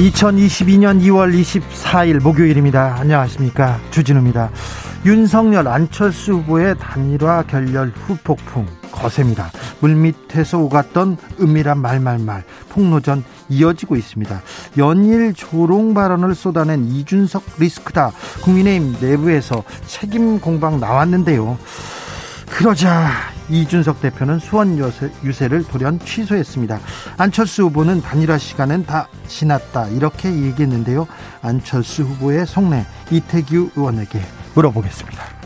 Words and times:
2022년 0.00 1.02
2월 1.02 1.38
24일 1.38 2.22
목요일입니다. 2.22 2.96
안녕하십니까. 2.98 3.78
주진우입니다. 3.90 4.50
윤석열 5.04 5.68
안철수 5.68 6.32
후보의 6.36 6.76
단일화 6.78 7.42
결렬 7.42 7.92
후폭풍 7.94 8.66
거셉니다. 8.90 9.50
물밑에서 9.80 10.58
오갔던 10.58 11.18
은밀한 11.38 11.78
말말말 11.82 12.44
폭로전 12.70 13.24
이어지고 13.50 13.96
있습니다. 13.96 14.40
연일 14.78 15.34
조롱 15.34 15.92
발언을 15.92 16.34
쏟아낸 16.34 16.86
이준석 16.86 17.42
리스크다. 17.58 18.12
국민의힘 18.42 18.96
내부에서 19.02 19.62
책임 19.86 20.40
공방 20.40 20.80
나왔는데요. 20.80 21.58
그러자 22.50 23.10
이준석 23.48 24.00
대표는 24.00 24.38
수원 24.38 24.78
유세, 24.78 25.48
를 25.48 25.64
돌연 25.64 25.98
취소했습니다. 26.00 26.78
안철수 27.16 27.64
후보는 27.64 28.00
단일화 28.02 28.38
시간은 28.38 28.86
다 28.86 29.08
지났다 29.26 29.88
이렇게 29.88 30.30
얘기했는데요. 30.30 31.08
안철수 31.42 32.02
후보의 32.02 32.46
속내 32.46 32.86
이태규 33.10 33.70
의원에게 33.74 34.20
물어보겠습니다. 34.54 35.40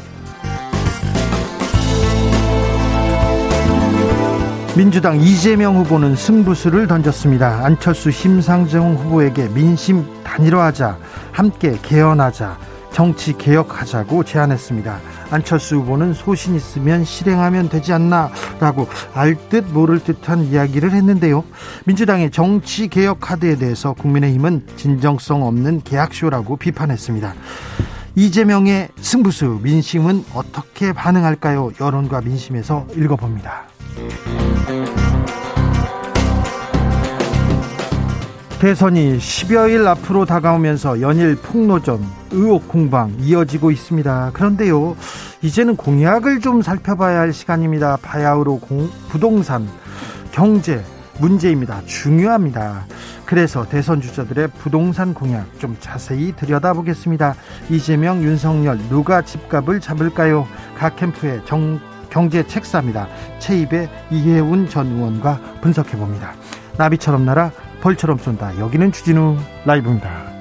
민주당 4.77 5.21
이재명 5.21 5.77
후보는 5.77 6.17
승부수를 6.17 6.89
던졌습니다. 6.89 7.65
안철수 7.65 8.11
심상정 8.11 8.97
후보에게 8.97 9.49
민심 9.49 10.05
단일화하자, 10.25 10.99
함께 11.31 11.79
개헌하자, 11.81 12.59
정치 12.95 13.37
개혁하자고 13.37 14.23
제안했습니다. 14.23 15.01
안철수 15.31 15.79
후보는 15.79 16.15
소신 16.15 16.55
있으면 16.55 17.05
실행하면 17.05 17.69
되지 17.69 17.93
않나라고 17.93 18.89
알 19.15 19.35
듯 19.49 19.65
모를 19.73 19.99
듯한 19.99 20.45
이야기를 20.45 20.93
했는데요. 20.93 21.43
민주당의 21.87 22.31
정치 22.31 22.87
개혁 22.87 23.19
카드에 23.21 23.57
대해서 23.57 23.95
국민의힘은 23.95 24.69
진정성 24.77 25.45
없는 25.45 25.83
계약쇼라고 25.83 26.57
비판했습니다. 26.57 27.35
이재명의 28.15 28.91
승부수 29.01 29.59
민심은 29.65 30.25
어떻게 30.33 30.93
반응할까요? 30.93 31.73
여론과 31.81 32.21
민심에서 32.21 32.87
읽어봅니다. 32.95 33.65
대선이 38.65 39.19
10여일 39.19 39.87
앞으로 39.87 40.25
다가오면서 40.25 41.03
연일 41.03 41.37
폭로전, 41.37 42.03
의혹 42.31 42.67
공방 42.67 43.15
이어지고 43.21 43.71
있습니다. 43.71 44.31
그런데요, 44.33 44.97
이제는 45.43 45.77
공약을 45.77 46.41
좀 46.41 46.63
살펴봐야 46.63 47.21
할 47.21 47.35
시간입니다. 47.35 47.99
바야흐로 48.01 48.61
공, 48.61 48.89
부동산, 49.11 49.69
경제, 50.33 50.83
문제입니다. 51.21 51.83
중요합니다. 51.85 52.87
그래서 53.27 53.69
대선 53.69 54.01
주자들의 54.01 54.49
부동산 54.57 55.13
공약 55.13 55.47
좀 55.59 55.77
자세히 55.79 56.35
들여다보겠습니다. 56.35 57.35
이재명, 57.69 58.23
윤석열 58.23 58.79
누가 58.89 59.21
집값을 59.21 59.79
잡을까요? 59.79 60.49
각 60.79 60.97
캠프의 60.97 61.43
정, 61.45 61.79
경제 62.09 62.47
책사입니다. 62.47 63.09
최입의 63.41 63.91
이해운 64.11 64.71
전 64.71 64.87
의원과 64.87 65.39
분석해 65.61 65.99
봅니다. 65.99 66.33
나비처럼 66.79 67.27
날아 67.27 67.53
벌처럼 67.85 68.17
쏜다. 68.17 68.59
여기는 68.59 68.93
주진우 68.93 69.37
라이브입니다. 69.67 70.33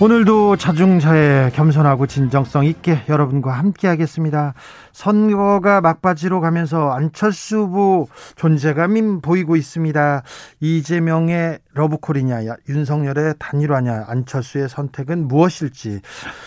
오늘도 0.00 0.56
자중자애 0.56 1.50
겸손하고 1.54 2.06
진정성 2.06 2.64
있게 2.64 3.02
여러분과 3.06 3.52
함께 3.52 3.86
하겠습니다. 3.86 4.54
선거가 4.92 5.82
막바지로 5.82 6.40
가면서 6.40 6.90
안철수 6.90 7.58
후보 7.58 8.08
존재감이 8.36 9.20
보이고 9.20 9.56
있습니다. 9.56 10.22
이재명의 10.60 11.58
러브콜이냐, 11.74 12.40
윤석열의 12.68 13.34
단일화냐, 13.38 14.04
안철수의 14.08 14.70
선택은 14.70 15.28
무엇일지 15.28 16.00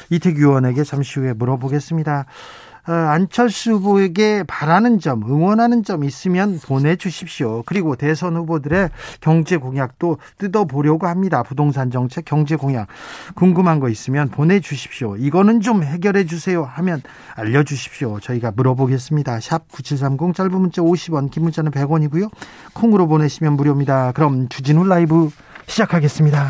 이태규 0.09 0.41
의원에게 0.41 0.84
잠시 0.84 1.20
후에 1.20 1.34
물어보겠습니다. 1.34 2.26
어, 2.89 2.91
안철수 2.91 3.73
후보에게 3.73 4.44
바라는 4.47 5.00
점, 5.00 5.22
응원하는 5.23 5.83
점 5.83 6.03
있으면 6.03 6.59
보내주십시오. 6.59 7.61
그리고 7.67 7.95
대선 7.95 8.35
후보들의 8.35 8.89
경제 9.22 9.57
공약도 9.57 10.17
뜯어보려고 10.39 11.05
합니다. 11.05 11.44
부동산 11.44 11.91
정책, 11.91 12.25
경제 12.25 12.55
공약. 12.55 12.88
궁금한 13.35 13.79
거 13.79 13.89
있으면 13.89 14.29
보내주십시오. 14.29 15.17
이거는 15.17 15.61
좀 15.61 15.83
해결해 15.83 16.25
주세요 16.25 16.63
하면 16.63 17.03
알려주십시오. 17.35 18.22
저희가 18.22 18.53
물어보겠습니다. 18.55 19.39
샵 19.39 19.72
9730 19.72 20.33
짧은 20.33 20.51
문자 20.59 20.81
50원, 20.81 21.29
긴 21.29 21.44
문자는 21.44 21.72
100원이고요. 21.72 22.31
콩으로 22.73 23.07
보내시면 23.07 23.53
무료입니다. 23.53 24.13
그럼 24.13 24.49
주진우 24.49 24.83
라이브 24.85 25.29
시작하겠습니다. 25.67 26.49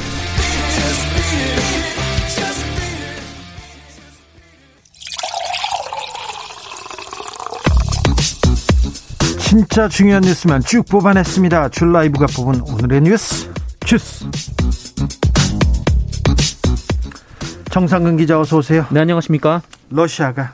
진짜 9.51 9.89
중요한 9.89 10.21
뉴스만 10.21 10.61
쭉 10.61 10.85
뽑아냈습니다. 10.85 11.67
줄 11.71 11.91
라이브가 11.91 12.25
뽑은 12.27 12.61
오늘의 12.61 13.01
뉴스 13.01 13.51
주스. 13.85 14.25
정상근 17.69 18.15
기자 18.15 18.39
어서 18.39 18.59
오세요. 18.59 18.85
네 18.91 19.01
안녕하십니까. 19.01 19.61
러시아가 19.89 20.53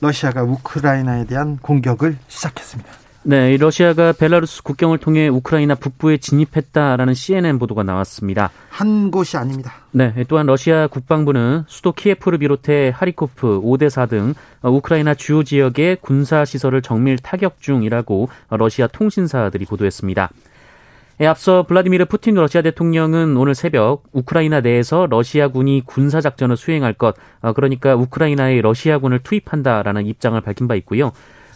러시아가 0.00 0.42
우크라이나에 0.42 1.26
대한 1.26 1.58
공격을 1.58 2.18
시작했습니다. 2.26 2.90
네, 3.28 3.56
러시아가 3.56 4.12
벨라루스 4.12 4.62
국경을 4.62 4.98
통해 4.98 5.26
우크라이나 5.26 5.74
북부에 5.74 6.18
진입했다라는 6.18 7.12
CNN 7.12 7.58
보도가 7.58 7.82
나왔습니다. 7.82 8.52
한 8.68 9.10
곳이 9.10 9.36
아닙니다. 9.36 9.72
네, 9.90 10.14
또한 10.28 10.46
러시아 10.46 10.86
국방부는 10.86 11.64
수도 11.66 11.90
키예프를 11.90 12.38
비롯해 12.38 12.92
하리코프, 12.94 13.62
오데사 13.64 14.06
등 14.06 14.34
우크라이나 14.62 15.14
주요 15.14 15.42
지역의 15.42 15.96
군사 16.02 16.44
시설을 16.44 16.82
정밀 16.82 17.18
타격 17.18 17.60
중이라고 17.60 18.28
러시아 18.50 18.86
통신사들이 18.86 19.64
보도했습니다. 19.64 20.30
예, 21.22 21.26
앞서 21.26 21.64
블라디미르 21.64 22.04
푸틴 22.04 22.34
러시아 22.34 22.62
대통령은 22.62 23.36
오늘 23.36 23.56
새벽 23.56 24.04
우크라이나 24.12 24.60
내에서 24.60 25.08
러시아군이 25.10 25.82
군사 25.84 26.20
작전을 26.20 26.56
수행할 26.56 26.92
것, 26.92 27.16
어, 27.40 27.54
그러니까 27.54 27.96
우크라이나에 27.96 28.60
러시아군을 28.60 29.18
투입한다라는 29.24 30.06
입장을 30.06 30.40
밝힌 30.42 30.68
바 30.68 30.76
있고요. 30.76 31.10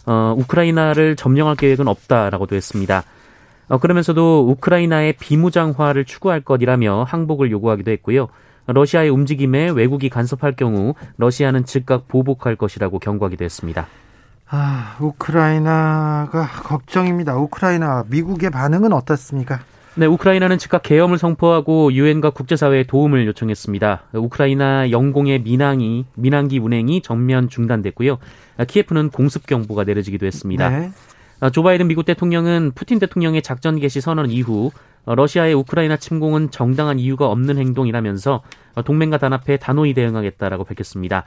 어, 0.06 0.34
우크라이나를 0.36 1.16
점령할 1.16 1.56
계획은 1.56 1.88
없다라고도 1.88 2.56
했습니다. 2.56 3.04
어, 3.68 3.78
그러면서도 3.78 4.48
우크라이나의 4.50 5.14
비무장화를 5.14 6.04
추구할 6.04 6.40
것이라며 6.40 7.04
항복을 7.04 7.50
요구하기도 7.50 7.90
했고요. 7.92 8.28
러시아의 8.66 9.10
움직임에 9.10 9.70
외국이 9.70 10.08
간섭할 10.08 10.54
경우 10.54 10.94
러시아는 11.16 11.64
즉각 11.64 12.08
보복할 12.08 12.56
것이라고 12.56 12.98
경고하기도 12.98 13.44
했습니다. 13.44 13.86
아, 14.48 14.96
우크라이나가 15.00 16.46
걱정입니다. 16.64 17.36
우크라이나 17.36 18.04
미국의 18.08 18.50
반응은 18.50 18.92
어떻습니까? 18.92 19.60
네, 19.96 20.06
우크라이나는 20.06 20.58
즉각 20.58 20.82
계엄을 20.82 21.18
선포하고 21.18 21.92
유엔과 21.92 22.30
국제사회에 22.30 22.84
도움을 22.84 23.26
요청했습니다. 23.26 24.02
우크라이나 24.12 24.90
영공의 24.90 25.42
민항이 25.42 26.06
민항기 26.14 26.58
운행이 26.58 27.02
전면 27.02 27.48
중단됐고요. 27.48 28.18
키예프는 28.66 29.10
공습 29.10 29.46
경보가 29.46 29.84
내려지기도 29.84 30.26
했습니다. 30.26 30.68
네. 30.68 30.90
어, 31.40 31.50
조 31.50 31.62
바이든 31.62 31.88
미국 31.88 32.04
대통령은 32.04 32.72
푸틴 32.74 32.98
대통령의 32.98 33.42
작전 33.42 33.78
개시 33.78 34.00
선언 34.00 34.30
이후 34.30 34.70
어, 35.06 35.14
러시아의 35.14 35.54
우크라이나 35.54 35.96
침공은 35.96 36.50
정당한 36.50 36.98
이유가 36.98 37.28
없는 37.28 37.58
행동이라면서 37.58 38.42
어, 38.74 38.82
동맹과 38.82 39.18
단합해 39.18 39.56
단호히 39.56 39.94
대응하겠다라고 39.94 40.64
밝혔습니다. 40.64 41.24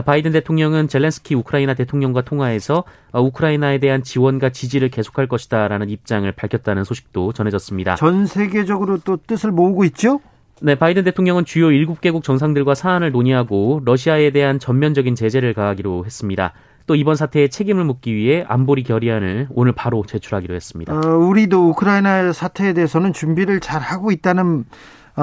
바이든 0.00 0.32
대통령은 0.32 0.88
젤렌스키 0.88 1.34
우크라이나 1.34 1.74
대통령과 1.74 2.22
통화해서 2.22 2.84
우크라이나에 3.12 3.78
대한 3.78 4.02
지원과 4.02 4.50
지지를 4.50 4.88
계속할 4.88 5.26
것이다라는 5.26 5.90
입장을 5.90 6.30
밝혔다는 6.32 6.84
소식도 6.84 7.32
전해졌습니다. 7.32 7.96
전 7.96 8.26
세계적으로 8.26 8.98
또 9.04 9.18
뜻을 9.18 9.50
모으고 9.50 9.84
있죠? 9.84 10.20
네, 10.62 10.76
바이든 10.76 11.04
대통령은 11.04 11.44
주요 11.44 11.68
7개국 11.68 12.22
정상들과 12.22 12.74
사안을 12.74 13.10
논의하고 13.10 13.82
러시아에 13.84 14.30
대한 14.30 14.58
전면적인 14.58 15.16
제재를 15.16 15.54
가하기로 15.54 16.04
했습니다. 16.06 16.52
또 16.86 16.94
이번 16.94 17.16
사태에 17.16 17.48
책임을 17.48 17.84
묻기 17.84 18.14
위해 18.14 18.44
안보리 18.46 18.84
결의안을 18.84 19.48
오늘 19.50 19.72
바로 19.72 20.04
제출하기로 20.06 20.54
했습니다. 20.54 20.94
어, 20.94 21.16
우리도 21.16 21.70
우크라이나 21.70 22.32
사태에 22.32 22.72
대해서는 22.72 23.12
준비를 23.12 23.60
잘 23.60 23.80
하고 23.80 24.10
있다는 24.10 24.60
어, 24.60 24.64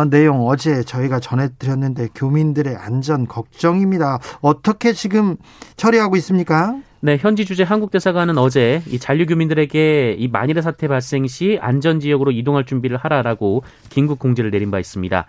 내용 0.09 0.47
어제 0.47 0.83
저희가 0.83 1.19
전해드렸는데 1.19 2.09
교민들의 2.15 2.75
안전 2.75 3.27
걱정입니다. 3.27 4.19
어떻게 4.41 4.93
지금 4.93 5.35
처리하고 5.75 6.15
있습니까? 6.17 6.75
네, 7.01 7.17
현지 7.17 7.45
주재 7.45 7.63
한국 7.63 7.91
대사관은 7.91 8.37
어제 8.37 8.81
이 8.87 8.99
잔류 8.99 9.25
교민들에게 9.25 10.15
이 10.17 10.27
만일의 10.27 10.61
사태 10.61 10.87
발생 10.87 11.27
시 11.27 11.57
안전 11.61 11.99
지역으로 11.99 12.31
이동할 12.31 12.65
준비를 12.65 12.97
하라라고 12.97 13.63
긴급 13.89 14.19
공지를 14.19 14.51
내린 14.51 14.69
바 14.69 14.79
있습니다. 14.79 15.25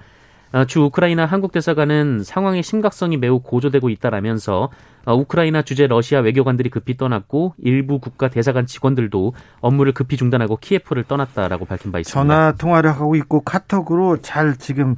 어, 0.53 0.65
주 0.65 0.81
우크라이나 0.83 1.27
한국 1.27 1.53
대사관은 1.53 2.23
상황의 2.25 2.63
심각성이 2.63 3.17
매우 3.17 3.41
고조되고 3.41 3.89
있다라면서 3.89 4.69
어, 5.07 5.15
우크라이나 5.15 5.63
주재 5.63 5.87
러시아 5.87 6.21
외교관들이 6.21 6.71
급히 6.71 6.97
떠났고 6.97 7.55
일부 7.59 8.01
국가 8.01 8.29
대사관 8.29 8.67
직원들도 8.67 9.33
업무를 9.61 9.93
급히 9.93 10.17
중단하고 10.17 10.57
키예프를 10.57 11.05
떠났다라고 11.05 11.65
밝힌 11.67 11.93
바 11.93 12.01
있습니다. 12.01 12.21
전화 12.21 12.53
통화를 12.53 12.91
하고 12.91 13.15
있고 13.17 13.41
카톡으로 13.41 14.19
잘 14.23 14.57
지금 14.57 14.97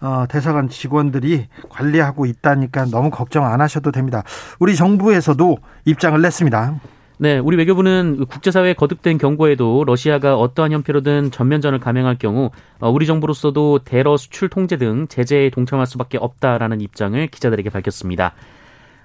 어, 0.00 0.24
대사관 0.28 0.68
직원들이 0.68 1.48
관리하고 1.68 2.26
있다니까 2.26 2.86
너무 2.86 3.10
걱정 3.10 3.44
안 3.44 3.60
하셔도 3.60 3.92
됩니다. 3.92 4.22
우리 4.58 4.74
정부에서도 4.74 5.58
입장을 5.84 6.20
냈습니다. 6.20 6.80
네, 7.16 7.38
우리 7.38 7.56
외교부는 7.56 8.26
국제사회에 8.26 8.74
거듭된 8.74 9.18
경고에도 9.18 9.84
러시아가 9.84 10.36
어떠한 10.36 10.72
형태로든 10.72 11.30
전면전을 11.30 11.78
감행할 11.78 12.18
경우 12.18 12.50
어, 12.80 12.90
우리 12.90 13.06
정부로서도 13.06 13.80
대러 13.84 14.16
수출 14.16 14.48
통제 14.48 14.76
등 14.76 15.06
제재에 15.06 15.50
동참할 15.50 15.86
수밖에 15.86 16.18
없다라는 16.18 16.80
입장을 16.80 17.24
기자들에게 17.28 17.70
밝혔습니다. 17.70 18.34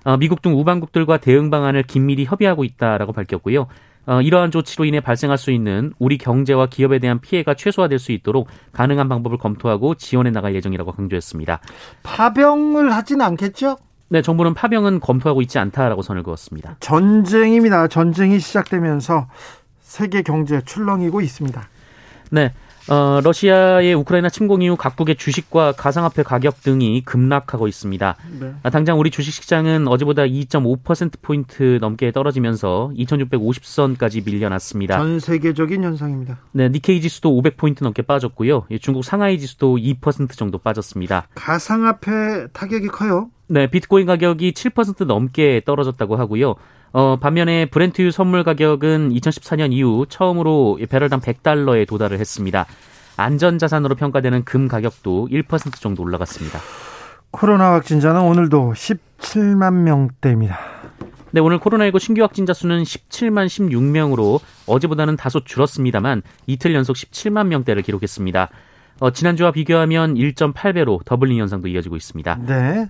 어, 0.06 0.17
미국 0.17 0.41
등 0.41 0.57
우방국들과 0.59 1.17
대응 1.17 1.51
방안을 1.51 1.83
긴밀히 1.83 2.25
협의하고 2.25 2.63
있다라고 2.63 3.13
밝혔고요. 3.13 3.67
어, 4.07 4.21
이러한 4.21 4.50
조치로 4.50 4.85
인해 4.85 5.01
발생할 5.01 5.38
수 5.38 5.51
있는 5.51 5.94
우리 6.00 6.17
경제와 6.17 6.65
기업에 6.65 6.97
대한 6.97 7.19
피해가 7.19 7.53
최소화될 7.53 8.00
수 8.00 8.11
있도록 8.11 8.47
가능한 8.71 9.07
방법을 9.07 9.38
검토하고 9.38 9.94
지원해 9.94 10.31
나갈 10.31 10.56
예정이라고 10.56 10.94
강조했습니다. 10.94 11.59
파병을 12.01 12.91
하지는 12.91 13.23
않겠죠? 13.23 13.77
네, 14.09 14.21
정부는 14.21 14.56
파병은 14.56 15.00
검토하고 15.00 15.41
있지 15.44 15.59
않다라고 15.59 16.01
선을 16.01 16.23
그었습니다. 16.23 16.77
전쟁입니다. 16.79 17.88
전쟁이 17.88 18.39
시작되면서 18.39 19.27
세계 19.81 20.21
경제 20.23 20.61
출렁이고 20.65 21.21
있습니다. 21.21 21.69
네. 22.31 22.53
어, 22.89 23.21
러시아의 23.23 23.94
우크라이나 23.94 24.29
침공 24.29 24.63
이후 24.63 24.75
각국의 24.75 25.15
주식과 25.15 25.73
가상화폐 25.73 26.23
가격 26.23 26.63
등이 26.63 27.03
급락하고 27.06 27.67
있습니다. 27.67 28.15
네. 28.39 28.53
아, 28.63 28.71
당장 28.71 29.00
우리 29.00 29.11
주식시장은 29.11 29.88
어제보다 29.88 30.23
2.5%포인트 30.23 31.77
넘게 31.79 32.11
떨어지면서 32.11 32.91
2650선까지 32.97 34.25
밀려났습니다. 34.25 34.97
전 34.97 35.19
세계적인 35.19 35.83
현상입니다. 35.83 36.39
네, 36.51 36.69
니케이 36.69 37.00
지수도 37.00 37.29
500포인트 37.39 37.83
넘게 37.83 38.01
빠졌고요. 38.01 38.65
중국 38.81 39.03
상하이 39.03 39.38
지수도 39.38 39.77
2% 39.77 40.31
정도 40.35 40.57
빠졌습니다. 40.57 41.27
가상화폐 41.35 42.47
타격이 42.53 42.88
커요? 42.88 43.29
네, 43.51 43.66
비트코인 43.68 44.06
가격이 44.06 44.51
7% 44.51 45.06
넘게 45.06 45.63
떨어졌다고 45.66 46.16
하고요. 46.18 46.56
어, 46.92 47.18
반면에 47.18 47.66
브렌트유 47.66 48.12
선물 48.12 48.44
가격은 48.44 49.10
2014년 49.10 49.74
이후 49.74 50.06
처음으로 50.07 50.80
배럴당 50.88 51.19
100달러에 51.19 51.88
도달을 51.88 52.19
했습니다. 52.19 52.68
안전자산으로 53.18 53.96
평가되는 53.96 54.46
금 54.46 54.68
가격도 54.68 55.30
1% 55.31 55.81
정도 55.81 56.04
올라갔습니다. 56.04 56.60
코로나 57.31 57.74
확진자는 57.74 58.22
오늘도 58.22 58.74
17만 58.75 59.74
명대입니다. 59.74 60.60
네, 61.31 61.42
오늘 61.42 61.60
코로나19 61.60 62.00
신규 62.00 62.22
확진자 62.22 62.54
수는 62.54 62.84
17만 62.84 63.48
16명으로 63.48 64.40
어제보다는 64.68 65.16
다소 65.16 65.44
줄었습니다만 65.44 66.22
이틀 66.48 66.74
연속 66.74 66.95
17만 66.95 67.48
명대를 67.48 67.81
기록했습니다. 67.81 68.50
어, 69.00 69.12
지난주와 69.12 69.51
비교하면 69.51 70.16
1.8배로 70.16 71.04
더블링 71.06 71.38
현상도 71.40 71.68
이어지고 71.68 71.96
있습니다. 71.96 72.40
네. 72.46 72.90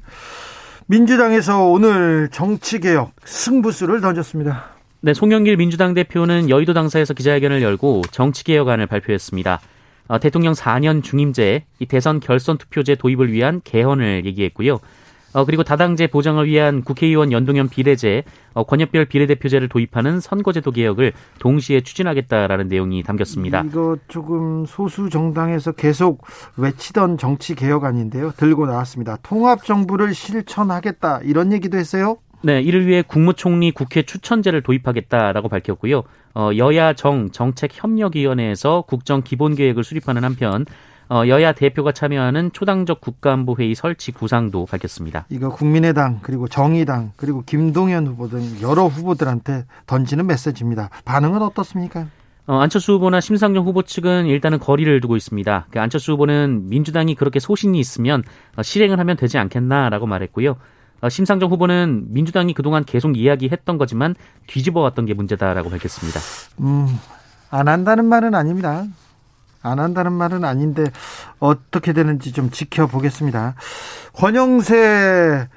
민주당에서 0.88 1.66
오늘 1.66 2.30
정치개혁 2.32 3.12
승부수를 3.24 4.02
던졌습니다. 4.02 4.72
네, 5.02 5.14
송영길 5.14 5.58
민주당 5.58 5.94
대표는 5.94 6.50
여의도 6.50 6.74
당사에서 6.74 7.14
기자회견을 7.14 7.62
열고 7.62 8.02
정치개혁안을 8.12 8.88
발표했습니다. 8.88 9.62
어, 10.08 10.20
대통령 10.20 10.54
4년 10.54 11.04
중임제, 11.04 11.66
이 11.80 11.86
대선 11.86 12.20
결선 12.20 12.58
투표제 12.58 12.96
도입을 12.96 13.32
위한 13.32 13.62
개헌을 13.64 14.26
얘기했고요. 14.26 14.80
어, 15.34 15.46
그리고 15.46 15.64
다당제 15.64 16.08
보장을 16.08 16.46
위한 16.46 16.84
국회의원 16.84 17.32
연동형 17.32 17.70
비례제, 17.70 18.24
어, 18.54 18.64
권역별 18.64 19.06
비례대표제를 19.06 19.70
도입하는 19.70 20.20
선거제도 20.20 20.72
개혁을 20.72 21.14
동시에 21.40 21.82
추진하겠다라는 21.82 22.68
내용이 22.68 23.04
담겼습니다. 23.04 23.64
이거 23.68 23.98
조금 24.08 24.66
소수 24.66 25.10
정당에서 25.10 25.72
계속 25.72 26.26
외치던 26.58 27.18
정치 27.18 27.56
개혁 27.56 27.84
아닌데요. 27.84 28.32
들고 28.36 28.66
나왔습니다. 28.66 29.18
통합 29.22 29.64
정부를 29.64 30.14
실천하겠다 30.14 31.22
이런 31.24 31.54
얘기도 31.54 31.78
했어요. 31.78 32.18
네, 32.42 32.62
이를 32.62 32.88
위해 32.88 33.02
국무총리 33.02 33.72
국회 33.72 34.02
추천제를 34.04 34.62
도입하겠다라고 34.62 35.50
밝혔고요. 35.50 36.04
어, 36.36 36.52
여야 36.58 36.94
정 36.94 37.32
정책협력위원회에서 37.32 38.84
국정 38.88 39.22
기본계획을 39.22 39.84
수립하는 39.84 40.24
한편 40.24 40.62
어, 40.62 40.66
여야 41.12 41.54
대표가 41.54 41.92
참여하는 41.92 42.52
초당적 42.52 43.02
국가안보회의 43.02 43.74
설치 43.76 44.12
구상도 44.12 44.66
밝혔습니다. 44.66 45.26
이거 45.30 45.50
국민의당 45.50 46.20
그리고 46.22 46.48
정의당 46.48 47.14
그리고 47.16 47.44
김동연 47.46 48.06
후보 48.08 48.28
등 48.28 48.42
여러 48.62 48.86
후보들한테 48.86 49.66
던지는 49.88 50.28
메시지입니다. 50.28 50.90
반응은 51.06 51.42
어떻습니까? 51.42 52.08
어, 52.46 52.60
안철수 52.60 52.94
후보나 52.94 53.22
심상정 53.22 53.64
후보 53.64 53.84
측은 53.84 54.26
일단은 54.26 54.60
거리를 54.60 55.00
두고 55.02 55.16
있습니다. 55.16 55.68
그 55.70 55.80
안철수 55.80 56.14
후보는 56.14 56.70
민주당이 56.70 57.14
그렇게 57.16 57.40
소신이 57.40 57.80
있으면 57.80 58.24
어, 58.56 58.64
실행을 58.64 59.00
하면 59.00 59.18
되지 59.18 59.38
않겠나라고 59.38 60.08
말했고요. 60.08 60.56
어, 61.02 61.10
심상정 61.10 61.52
후보는 61.52 62.06
민주당이 62.10 62.54
그동안 62.54 62.84
계속 62.84 63.18
이야기했던 63.18 63.78
거지만 63.78 64.16
뒤집어 64.48 64.82
왔던 64.82 65.06
게 65.06 65.14
문제다라고 65.14 65.70
밝혔습니다. 65.70 66.20
음, 66.62 66.88
안 67.52 67.68
한다는 67.68 68.06
말은 68.06 68.34
아닙니다. 68.34 68.86
안 69.62 69.80
한다는 69.80 70.14
말은 70.14 70.46
아닌데 70.46 70.84
어떻게 71.40 71.94
되는지 71.94 72.32
좀 72.32 72.50
지켜보겠습니다. 72.50 73.56
권영세 74.14 75.48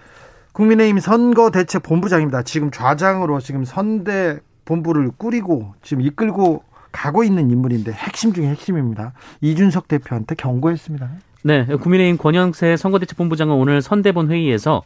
국민의힘 0.52 0.98
선거대책본부장입니다. 0.98 2.42
지금 2.42 2.70
좌장으로 2.70 3.40
지금 3.40 3.64
선대 3.64 4.38
본부를 4.64 5.10
꾸리고 5.16 5.74
지금 5.82 6.02
이끌고 6.02 6.62
가고 6.92 7.24
있는 7.24 7.50
인물인데 7.50 7.92
핵심 7.92 8.32
중에 8.32 8.48
핵심입니다. 8.48 9.12
이준석 9.40 9.88
대표한테 9.88 10.34
경고했습니다. 10.34 11.08
네, 11.44 11.64
국민의힘 11.64 12.18
권영세 12.18 12.76
선거대책본부장은 12.76 13.54
오늘 13.54 13.82
선대본 13.82 14.30
회의에서 14.30 14.82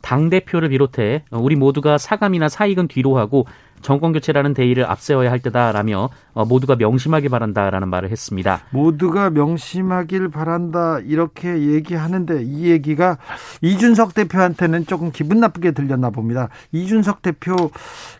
당 0.00 0.30
대표를 0.30 0.70
비롯해 0.70 1.24
우리 1.30 1.56
모두가 1.56 1.98
사감이나 1.98 2.48
사익은 2.48 2.88
뒤로 2.88 3.18
하고 3.18 3.46
정권 3.82 4.12
교체라는 4.12 4.54
대의를 4.54 4.84
앞세워야 4.84 5.30
할 5.30 5.38
때다라며 5.40 6.10
어, 6.34 6.44
모두가 6.44 6.76
명심하길 6.76 7.30
바란다라는 7.30 7.88
말을 7.88 8.10
했습니다. 8.10 8.60
모두가 8.70 9.30
명심하길 9.30 10.28
바란다 10.28 10.98
이렇게 11.00 11.48
얘기하는데 11.74 12.42
이 12.42 12.70
얘기가 12.70 13.18
이준석 13.62 14.14
대표한테는 14.14 14.86
조금 14.86 15.10
기분 15.12 15.40
나쁘게 15.40 15.72
들렸나 15.72 16.10
봅니다. 16.10 16.48
이준석 16.72 17.22
대표 17.22 17.54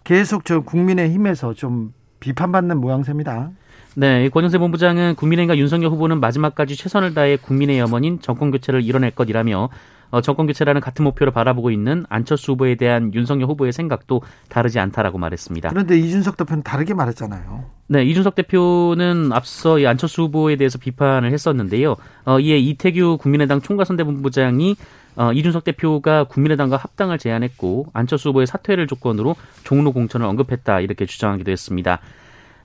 계속 0.04 0.44
저 0.44 0.60
국민의힘에서 0.60 1.54
좀 1.54 1.92
비판받는 2.20 2.78
모양새입니다. 2.78 3.50
네, 3.96 4.28
권영세 4.28 4.58
본부장은 4.58 5.16
국민의힘과 5.16 5.58
윤석열 5.58 5.90
후보는 5.90 6.20
마지막까지 6.20 6.76
최선을 6.76 7.12
다해 7.12 7.36
국민의 7.36 7.78
염원인 7.78 8.20
정권 8.20 8.50
교체를 8.50 8.82
이뤄낼 8.82 9.10
것이라며 9.10 9.68
어, 10.10 10.20
정권 10.20 10.46
교체라는 10.46 10.80
같은 10.80 11.04
목표를 11.04 11.32
바라보고 11.32 11.70
있는 11.70 12.04
안철수 12.08 12.52
후보에 12.52 12.74
대한 12.74 13.12
윤석열 13.14 13.48
후보의 13.48 13.72
생각도 13.72 14.22
다르지 14.48 14.78
않다라고 14.78 15.18
말했습니다. 15.18 15.70
그런데 15.70 15.98
이준석 15.98 16.36
대표는 16.36 16.62
다르게 16.62 16.94
말했잖아요. 16.94 17.64
네, 17.88 18.04
이준석 18.04 18.34
대표는 18.34 19.32
앞서 19.32 19.78
이 19.78 19.86
안철수 19.86 20.22
후보에 20.22 20.56
대해서 20.56 20.78
비판을 20.78 21.32
했었는데요. 21.32 21.96
어, 22.24 22.40
이에 22.40 22.58
이태규 22.58 23.18
국민의당 23.20 23.60
총괄선대본부장이 23.60 24.76
어, 25.16 25.32
이준석 25.32 25.64
대표가 25.64 26.24
국민의당과 26.24 26.76
합당을 26.76 27.18
제안했고 27.18 27.86
안철수 27.92 28.28
후보의 28.30 28.46
사퇴를 28.46 28.86
조건으로 28.86 29.36
종로 29.64 29.92
공천을 29.92 30.26
언급했다 30.26 30.80
이렇게 30.80 31.06
주장하기도 31.06 31.50
했습니다. 31.50 32.00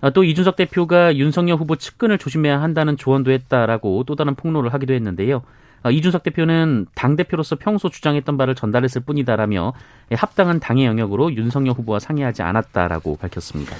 아, 0.02 0.10
또 0.12 0.24
이준석 0.24 0.56
대표가 0.56 1.16
윤석열 1.16 1.58
후보 1.58 1.76
측근을 1.76 2.18
조심해야 2.18 2.62
한다는 2.62 2.98
조언도 2.98 3.32
했다라고 3.32 4.04
또 4.06 4.16
다른 4.16 4.36
폭로를 4.36 4.74
하기도 4.74 4.94
했는데요. 4.94 5.42
아, 5.86 5.92
이준석 5.92 6.24
대표는 6.24 6.88
당 6.96 7.16
대표로서 7.16 7.58
평소 7.58 7.90
주장했던 7.90 8.38
바를 8.38 8.56
전달했을 8.56 9.02
뿐이다라며 9.02 9.74
합당한 10.14 10.60
당의 10.60 10.88
영역으로 10.88 11.36
윤석열 11.36 11.76
후보와 11.76 12.00
상의하지 12.00 12.42
않았다라고 12.42 13.18
밝혔습니다. 13.18 13.76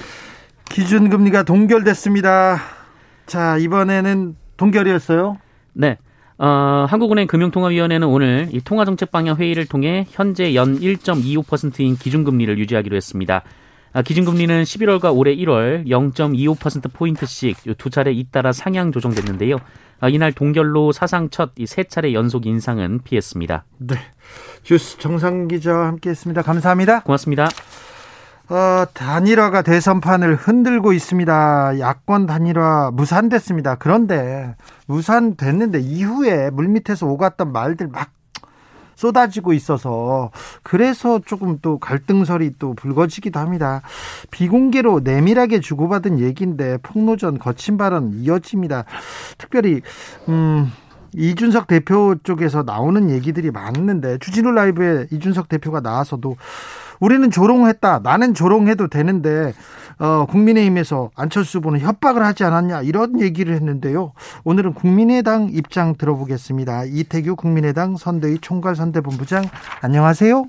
기준금리가 0.66 1.42
동결됐습니다. 1.42 2.60
자 3.26 3.58
이번에는 3.58 4.36
동결이었어요? 4.56 5.40
네. 5.74 5.98
어, 6.38 6.86
한국은행 6.88 7.26
금융통화위원회는 7.26 8.08
오늘 8.08 8.50
이 8.52 8.62
통화정책 8.62 9.10
방향 9.10 9.38
회의를 9.38 9.66
통해 9.66 10.06
현재 10.12 10.54
연 10.54 10.80
1.25%인 10.80 11.96
기준금리를 11.96 12.56
유지하기로 12.60 12.96
했습니다. 12.96 13.42
아, 13.96 14.02
기준금리는 14.02 14.64
11월과 14.64 15.16
올해 15.16 15.34
1월 15.38 15.88
0.25%포인트씩 15.88 17.78
두 17.78 17.90
차례 17.90 18.12
잇따라 18.12 18.52
상향 18.52 18.92
조정됐는데요. 18.92 19.56
아, 20.02 20.10
이날 20.10 20.34
동결로 20.34 20.92
사상 20.92 21.30
첫 21.30 21.52
세 21.66 21.86
차례 21.86 22.14
연속 22.14 22.46
인상은 22.46 23.00
피했습니다. 23.06 23.64
네. 23.78 23.96
주스 24.64 24.98
정상 24.98 25.48
기자와 25.48 25.88
함께 25.88 26.10
했습니다. 26.10 26.42
감사합니다. 26.42 27.04
고맙습니다. 27.04 27.48
어, 28.50 28.86
단일화가 28.94 29.62
대선판을 29.62 30.36
흔들고 30.36 30.92
있습니다. 30.92 31.80
야권 31.80 32.26
단일화 32.26 32.92
무산됐습니다. 32.92 33.76
그런데 33.76 34.56
무산됐는데 34.88 35.80
이후에 35.80 36.50
물밑에서 36.50 37.08
오갔던 37.08 37.54
말들 37.54 37.88
막 37.88 38.10
쏟아지고 38.96 39.54
있어서 39.54 40.32
그래서 40.64 41.20
조금 41.26 41.60
또 41.62 41.78
갈등설이 41.78 42.56
또 42.60 42.74
불거지기도 42.74 43.40
합니다. 43.40 43.82
비공개로 44.32 45.02
내밀하게 45.04 45.60
주고받은 45.60 46.20
얘기인데 46.20 46.78
폭로전 46.78 47.40
거친 47.40 47.78
발언 47.78 48.12
이어집니다. 48.14 48.86
특별히 49.38 49.82
음 50.30 50.72
이준석 51.14 51.68
대표 51.68 52.16
쪽에서 52.24 52.64
나오는 52.64 53.10
얘기들이 53.10 53.52
많은데 53.52 54.18
주진우 54.18 54.52
라이브에 54.52 55.08
이준석 55.12 55.48
대표가 55.48 55.80
나와서도 55.80 56.36
우리는 57.00 57.30
조롱했다. 57.30 58.00
나는 58.04 58.34
조롱해도 58.34 58.88
되는데 58.88 59.54
어, 60.00 60.26
국민의힘에서 60.26 61.12
안철수 61.16 61.60
후보는 61.60 61.80
협박을 61.80 62.24
하지 62.24 62.44
않았냐 62.44 62.82
이런 62.82 63.20
얘기를 63.22 63.54
했는데요. 63.54 64.14
오늘은 64.44 64.74
국민의당 64.74 65.50
입장 65.52 65.96
들어보겠습니다. 65.96 66.86
이태규 66.86 67.36
국민의당 67.36 67.96
선대위 67.96 68.40
총괄선대본부장 68.40 69.44
안녕하세요. 69.82 70.46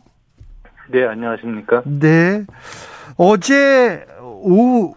네, 0.90 1.04
안녕하십니까? 1.06 1.82
네. 1.84 2.44
어제 3.16 4.04
오후 4.20 4.94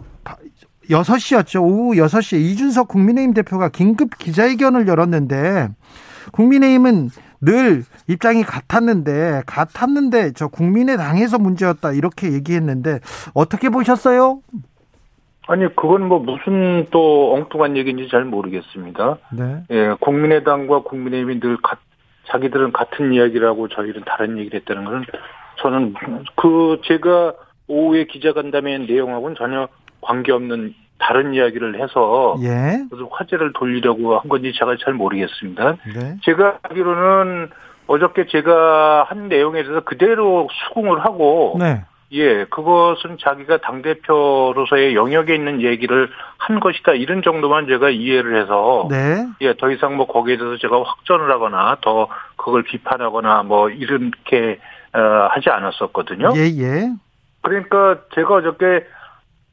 6시였죠. 0.90 1.62
오후 1.62 1.94
6시에 1.96 2.40
이준석 2.40 2.88
국민의힘 2.88 3.34
대표가 3.34 3.70
긴급 3.70 4.18
기자회견을 4.18 4.88
열었는데 4.88 5.70
국민의힘은 6.32 7.10
늘 7.42 7.84
입장이 8.08 8.44
같았는데 8.44 9.44
같았는데 9.46 10.34
저 10.34 10.48
국민의당에서 10.48 11.40
문제였다 11.40 11.94
이렇게 11.94 12.34
얘기했는데 12.34 13.00
어떻게 13.34 13.70
보셨어요? 13.70 14.42
아니 15.48 15.66
그건 15.76 16.08
뭐 16.08 16.20
무슨 16.20 16.86
또 16.92 17.34
엉뚱한 17.34 17.76
얘기인지 17.78 18.08
잘 18.10 18.24
모르겠습니다. 18.24 19.18
네. 19.32 19.64
예, 19.72 19.96
국민의당과 20.00 20.84
국민의힘이 20.84 21.40
늘 21.40 21.58
가, 21.58 21.78
자기들은 22.28 22.72
같은 22.72 23.14
이야기라고 23.14 23.68
저희는 23.70 24.04
다른 24.06 24.38
얘기를 24.38 24.60
했다는 24.60 24.86
것은 24.86 25.06
저는 25.62 25.94
그 26.36 26.82
제가 26.86 27.34
오후에 27.68 28.06
기자간담회 28.06 28.78
내용하고는 28.80 29.36
전혀 29.38 29.68
관계없는 30.02 30.76
다른 31.00 31.34
이야기를 31.34 31.82
해서 31.82 32.36
예. 32.42 32.86
화제를 33.10 33.54
돌리려고 33.54 34.20
한 34.20 34.30
건지 34.30 34.54
제가 34.58 34.76
잘 34.84 34.94
모르겠습니다. 34.94 35.78
네. 35.96 36.18
제가 36.24 36.60
알기로는 36.62 37.50
어저께 37.88 38.28
제가 38.28 39.06
한 39.08 39.30
내용에 39.30 39.64
대해서 39.64 39.82
그대로 39.82 40.48
수긍을 40.52 41.00
하고 41.04 41.58
네. 41.60 41.84
예, 42.12 42.46
그것은 42.46 43.18
자기가 43.20 43.58
당대표로서의 43.58 44.96
영역에 44.96 45.36
있는 45.36 45.62
얘기를 45.62 46.10
한 46.38 46.60
것이다. 46.60 46.94
이런 46.94 47.22
정도만 47.22 47.68
제가 47.68 47.90
이해를 47.90 48.42
해서. 48.42 48.88
네. 48.90 49.28
예, 49.42 49.54
더 49.56 49.70
이상 49.70 49.96
뭐 49.96 50.08
거기에 50.08 50.38
대해서 50.38 50.58
제가 50.58 50.82
확전을 50.82 51.32
하거나 51.32 51.78
더 51.82 52.08
그걸 52.36 52.64
비판하거나 52.64 53.44
뭐 53.44 53.70
이렇게, 53.70 54.60
어, 54.94 55.00
하지 55.30 55.50
않았었거든요. 55.50 56.34
예, 56.36 56.46
예. 56.58 56.90
그러니까 57.42 58.00
제가 58.16 58.36
어저께 58.36 58.86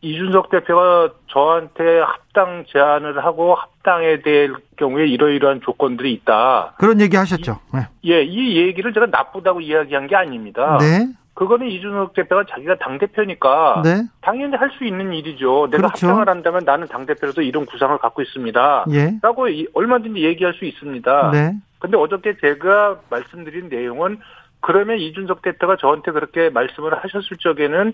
이준석 0.06 0.50
대표가 0.50 1.10
저한테 1.26 1.98
합당 1.98 2.64
제안을 2.68 3.24
하고 3.24 3.54
합당에 3.56 4.20
될 4.20 4.54
경우에 4.76 5.06
이러이러한 5.08 5.62
조건들이 5.62 6.12
있다. 6.12 6.74
그런 6.78 7.00
얘기 7.00 7.16
하셨죠. 7.16 7.58
네. 7.74 7.80
예, 8.04 8.22
이 8.22 8.56
얘기를 8.56 8.92
제가 8.92 9.06
나쁘다고 9.06 9.60
이야기한 9.60 10.06
게 10.06 10.14
아닙니다. 10.14 10.78
네. 10.80 11.08
그거는 11.34 11.66
이준석 11.66 12.14
대표가 12.14 12.44
자기가 12.48 12.76
당대표니까 12.76 13.82
네. 13.84 14.04
당연히 14.22 14.56
할 14.56 14.70
수 14.78 14.84
있는 14.84 15.12
일이죠. 15.12 15.68
내가 15.70 15.88
그렇죠. 15.88 16.06
합당을 16.06 16.28
한다면 16.28 16.62
나는 16.64 16.86
당대표로서 16.86 17.42
이런 17.42 17.66
구상을 17.66 17.98
갖고 17.98 18.22
있습니다. 18.22 18.86
예. 18.92 19.18
라고 19.22 19.46
얼마든지 19.74 20.22
얘기할 20.24 20.54
수 20.54 20.64
있습니다. 20.64 21.30
네. 21.32 21.52
근데 21.78 21.96
어저께 21.96 22.36
제가 22.40 23.00
말씀드린 23.10 23.68
내용은 23.68 24.18
그러면 24.60 24.98
이준석 24.98 25.42
대표가 25.42 25.76
저한테 25.76 26.12
그렇게 26.12 26.48
말씀을 26.48 26.94
하셨을 26.94 27.36
적에는 27.38 27.92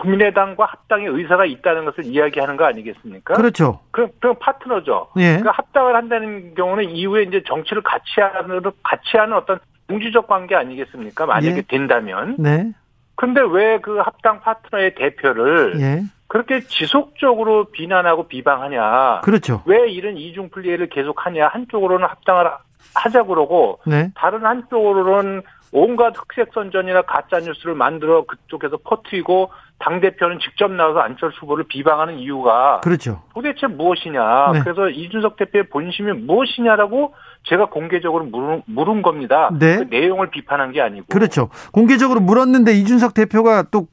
국민의당과 0.00 0.64
합당의 0.66 1.06
의사가 1.08 1.44
있다는 1.46 1.84
것을 1.86 2.04
이야기하는 2.04 2.56
거 2.56 2.64
아니겠습니까? 2.66 3.34
그렇죠. 3.34 3.80
그럼, 3.90 4.10
그럼 4.20 4.36
파트너죠. 4.40 5.08
예. 5.16 5.38
그러니까 5.38 5.52
합당을 5.52 5.94
한다는 5.94 6.54
경우는 6.54 6.90
이후에 6.90 7.22
이제 7.22 7.42
정치를 7.46 7.82
같이 7.82 8.20
하는, 8.20 8.60
같이 8.82 9.16
하는 9.16 9.36
어떤 9.36 9.58
공주적 9.88 10.26
관계 10.26 10.54
아니겠습니까? 10.54 11.26
만약에 11.26 11.56
예. 11.56 11.62
된다면. 11.62 12.36
네. 12.38 12.72
근데 13.16 13.40
왜 13.40 13.78
그 13.82 13.98
합당 13.98 14.40
파트너의 14.40 14.94
대표를 14.94 15.80
예. 15.80 16.02
그렇게 16.28 16.60
지속적으로 16.60 17.64
비난하고 17.64 18.28
비방하냐? 18.28 19.22
그렇죠. 19.22 19.62
왜 19.64 19.88
이런 19.90 20.16
이중 20.18 20.50
플레이를 20.50 20.88
계속하냐? 20.88 21.48
한쪽으로는 21.48 22.06
합당을 22.06 22.50
하자 22.94 23.24
그러고 23.24 23.80
네. 23.86 24.10
다른 24.14 24.44
한쪽으로는 24.44 25.42
온갖 25.72 26.14
흑색 26.16 26.50
선전이나 26.54 27.02
가짜 27.02 27.40
뉴스를 27.40 27.74
만들어 27.74 28.24
그쪽에서 28.24 28.78
퍼뜨리고 28.84 29.50
당 29.78 30.00
대표는 30.00 30.38
직접 30.40 30.72
나와서 30.72 31.00
안철수 31.00 31.38
후보를 31.42 31.64
비방하는 31.68 32.18
이유가 32.18 32.80
그렇죠. 32.80 33.22
도대체 33.34 33.66
무엇이냐. 33.66 34.52
네. 34.52 34.60
그래서 34.60 34.88
이준석 34.88 35.36
대표의 35.36 35.68
본심이 35.68 36.12
무엇이냐라고 36.12 37.14
제가 37.44 37.66
공개적으로 37.66 38.24
물은, 38.24 38.62
물은 38.66 39.02
겁니다. 39.02 39.50
네. 39.58 39.76
그 39.76 39.86
내용을 39.88 40.30
비판한 40.30 40.72
게 40.72 40.80
아니고. 40.80 41.06
그렇죠. 41.10 41.50
공개적으로 41.72 42.20
물었는데 42.20 42.72
이준석 42.72 43.14
대표가 43.14 43.62
또 43.70 43.86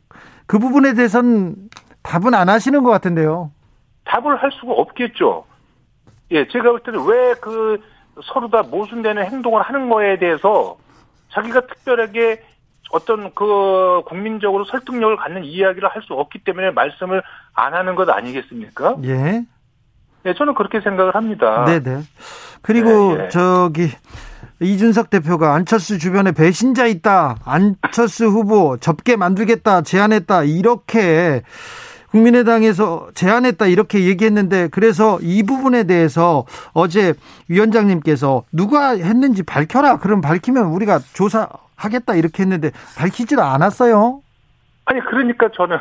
그 0.48 0.60
부분에 0.60 0.94
대해서는 0.94 1.56
답은 2.04 2.34
안 2.34 2.50
하시는 2.50 2.84
것 2.84 2.92
같은데요. 2.92 3.52
답을 4.06 4.36
할 4.36 4.52
수가 4.52 4.74
없겠죠. 4.74 5.46
예, 6.32 6.48
제가 6.48 6.70
볼 6.72 6.80
때는 6.82 7.04
왜 7.06 7.34
그 7.42 7.80
서로 8.24 8.50
다 8.50 8.64
모순되는 8.64 9.26
행동을 9.26 9.62
하는 9.62 9.90
거에 9.90 10.18
대해서 10.18 10.78
자기가 11.32 11.62
특별하게 11.68 12.42
어떤 12.92 13.34
그 13.34 14.02
국민적으로 14.06 14.64
설득력을 14.66 15.18
갖는 15.18 15.44
이야기를 15.44 15.90
할 15.90 16.02
수 16.04 16.14
없기 16.14 16.40
때문에 16.40 16.72
말씀을 16.72 17.22
안 17.54 17.74
하는 17.74 17.96
것 17.96 18.08
아니겠습니까? 18.10 18.98
예. 19.06 19.44
네, 20.24 20.34
저는 20.36 20.54
그렇게 20.54 20.82
생각을 20.82 21.16
합니다. 21.16 21.66
네네. 21.66 22.02
그리고 22.62 23.16
네, 23.16 23.26
예. 23.26 23.30
저기 23.30 23.90
이준석 24.62 25.10
대표가 25.10 25.54
안철수 25.54 25.98
주변에 26.00 26.32
배신자 26.32 26.86
있다. 26.86 27.38
안철수 27.44 28.26
후보 28.28 28.78
접게 28.82 29.16
만들겠다. 29.16 29.82
제안했다. 29.82 30.44
이렇게 30.44 31.42
국민의당에서 32.16 33.10
제안했다 33.14 33.66
이렇게 33.68 34.06
얘기했는데 34.06 34.70
그래서 34.72 35.20
이 35.22 35.44
부분에 35.44 35.84
대해서 35.84 36.46
어제 36.74 37.14
위원장님께서 37.50 38.46
누가 38.54 38.92
했는지 38.92 39.44
밝혀라. 39.44 39.98
그럼 40.00 40.22
밝히면 40.22 40.68
우리가 40.68 41.00
조사 41.14 41.50
하겠다 41.76 42.16
이렇게 42.16 42.44
했는데 42.44 42.72
밝히지도 42.98 43.42
않았어요. 43.42 44.22
아니 44.86 45.02
그러니까 45.02 45.50
저는 45.54 45.78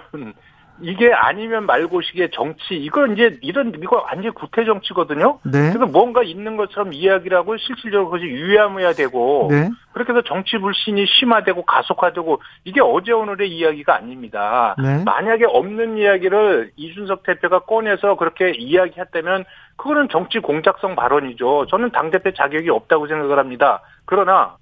이게 0.81 1.13
아니면 1.13 1.67
말고식의 1.67 2.31
정치 2.33 2.75
이거 2.75 3.07
이제 3.07 3.39
이런 3.43 3.73
이거 3.81 4.05
완전 4.07 4.33
구태 4.35 4.65
정치거든요. 4.65 5.39
네. 5.45 5.71
그래서 5.71 5.87
뭔가 5.87 6.23
있는 6.23 6.57
것처럼 6.57 6.93
이야기를 6.93 7.37
하고 7.37 7.57
실질적으로 7.57 8.11
그것이 8.11 8.25
유야무야 8.25 8.93
되고 8.93 9.49
네. 9.51 9.71
그렇게 9.93 10.13
해서 10.13 10.23
정치 10.23 10.59
불신이 10.59 11.07
심화되고 11.07 11.65
가속화되고 11.65 12.43
이게 12.65 12.81
어제 12.81 13.13
오늘의 13.13 13.51
이야기가 13.51 13.95
아닙니다. 13.95 14.75
네. 14.83 15.05
만약에 15.05 15.45
없는 15.47 15.97
이야기를 15.99 16.73
이준석 16.77 17.23
대표가 17.23 17.61
꺼내서 17.61 18.17
그렇게 18.17 18.51
이야기했다면 18.51 19.45
그거는 19.77 20.09
정치 20.09 20.41
공작성 20.41 20.97
발언이죠. 20.97 21.67
저는 21.71 21.91
당 21.91 22.11
대표 22.11 22.33
자격이 22.33 22.69
없다고 22.71 23.07
생각을 23.07 23.39
합니다. 23.39 23.81
그러나 24.05 24.57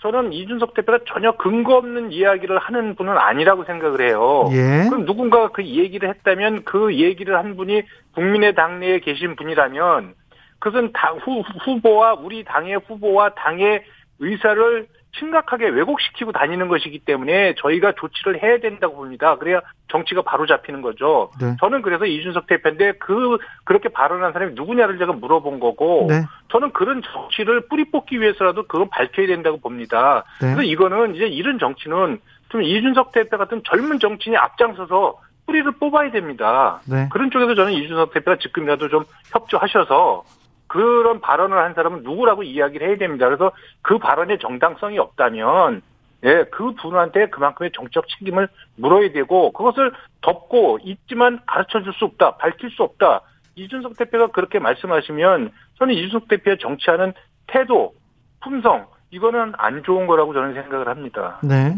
저는 0.00 0.32
이준석 0.32 0.74
대표가 0.74 1.00
전혀 1.06 1.32
근거 1.32 1.76
없는 1.76 2.10
이야기를 2.10 2.58
하는 2.58 2.94
분은 2.94 3.16
아니라고 3.16 3.64
생각을 3.64 4.00
해요. 4.00 4.48
예. 4.52 4.88
그럼 4.88 5.04
누군가가 5.04 5.48
그 5.48 5.64
얘기를 5.64 6.08
했다면 6.08 6.64
그 6.64 6.94
얘기를 6.94 7.36
한 7.36 7.56
분이 7.56 7.82
국민의 8.14 8.54
당내에 8.54 9.00
계신 9.00 9.36
분이라면 9.36 10.14
그것은 10.58 10.92
당, 10.92 11.18
후, 11.18 11.42
후보와 11.64 12.14
우리 12.14 12.44
당의 12.44 12.78
후보와 12.86 13.34
당의 13.34 13.82
의사를 14.20 14.86
심각하게 15.18 15.68
왜곡시키고 15.68 16.32
다니는 16.32 16.68
것이기 16.68 17.00
때문에 17.00 17.54
저희가 17.56 17.92
조치를 17.98 18.42
해야 18.42 18.58
된다고 18.58 18.96
봅니다. 18.96 19.36
그래야 19.36 19.60
정치가 19.88 20.22
바로 20.22 20.46
잡히는 20.46 20.82
거죠. 20.82 21.30
네. 21.40 21.56
저는 21.60 21.82
그래서 21.82 22.06
이준석 22.06 22.46
대표인데 22.46 22.92
그 22.98 23.38
그렇게 23.64 23.88
발언한 23.88 24.32
사람이 24.32 24.54
누구냐를 24.54 24.98
제가 24.98 25.12
물어본 25.12 25.60
거고 25.60 26.06
네. 26.08 26.22
저는 26.50 26.72
그런 26.72 27.02
정치를 27.02 27.66
뿌리 27.68 27.90
뽑기 27.90 28.20
위해서라도 28.20 28.64
그건 28.64 28.88
밝혀야 28.88 29.26
된다고 29.26 29.58
봅니다. 29.58 30.24
네. 30.40 30.54
그래서 30.54 30.62
이거는 30.62 31.16
이제 31.16 31.26
이런 31.26 31.58
정치는 31.58 32.20
좀 32.50 32.62
이준석 32.62 33.12
대표 33.12 33.38
같은 33.38 33.62
젊은 33.64 33.98
정치인이 33.98 34.36
앞장서서 34.36 35.18
뿌리를 35.46 35.70
뽑아야 35.72 36.12
됩니다. 36.12 36.80
네. 36.88 37.08
그런 37.10 37.30
쪽에서 37.30 37.54
저는 37.54 37.72
이준석 37.72 38.12
대표가 38.14 38.36
지금이라도 38.38 38.88
좀 38.88 39.04
협조하셔서 39.32 40.22
그런 40.70 41.20
발언을 41.20 41.58
한 41.58 41.74
사람은 41.74 42.04
누구라고 42.04 42.44
이야기를 42.44 42.88
해야 42.88 42.96
됩니다. 42.96 43.26
그래서 43.26 43.50
그 43.82 43.98
발언에 43.98 44.38
정당성이 44.38 45.00
없다면 45.00 45.82
예, 46.22 46.44
그 46.52 46.74
분한테 46.74 47.28
그만큼의 47.30 47.72
정적 47.74 48.04
책임을 48.08 48.48
물어야 48.76 49.10
되고 49.10 49.50
그것을 49.52 49.90
덮고 50.20 50.78
있지만 50.84 51.40
가르쳐 51.46 51.82
줄 51.82 51.92
수 51.94 52.04
없다. 52.04 52.36
밝힐 52.36 52.70
수 52.70 52.84
없다. 52.84 53.22
이준석 53.56 53.96
대표가 53.98 54.28
그렇게 54.28 54.60
말씀하시면 54.60 55.50
저는 55.78 55.94
이준석 55.94 56.28
대표의 56.28 56.58
정치하는 56.60 57.14
태도, 57.48 57.92
품성 58.40 58.86
이거는 59.10 59.54
안 59.58 59.82
좋은 59.82 60.06
거라고 60.06 60.32
저는 60.34 60.54
생각을 60.54 60.86
합니다. 60.86 61.40
네. 61.42 61.74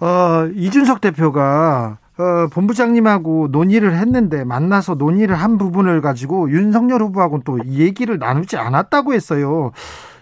어, 0.00 0.46
이준석 0.52 1.00
대표가 1.00 1.98
어, 2.16 2.46
본부장님하고 2.52 3.48
논의를 3.50 3.94
했는데 3.94 4.44
만나서 4.44 4.94
논의를 4.94 5.34
한 5.34 5.58
부분을 5.58 6.00
가지고 6.00 6.50
윤석열 6.50 7.00
후보하고는 7.02 7.42
또 7.44 7.58
얘기를 7.66 8.18
나누지 8.18 8.56
않았다고 8.56 9.14
했어요. 9.14 9.72